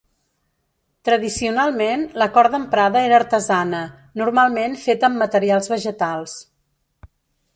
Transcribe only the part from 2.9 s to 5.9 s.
era artesana, normalment feta amb materials